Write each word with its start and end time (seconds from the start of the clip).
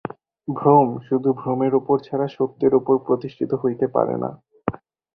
ভ্রম 0.47 0.87
শুধু 1.07 1.29
ভ্রমের 1.33 1.73
উপর 1.75 1.95
ছাড়া 1.99 2.27
সত্যের 2.27 2.73
উপর 2.75 2.95
প্রতিষ্ঠিত 3.07 3.51
হইতে 3.63 3.85
পারে 3.87 4.15
না। 4.23 4.29